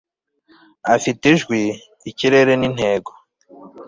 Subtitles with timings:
[0.95, 1.61] afite ijwi,
[2.09, 3.11] ikirere n'intego